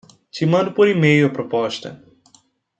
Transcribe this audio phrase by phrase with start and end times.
[0.35, 1.89] Te mando por e-mail a proposta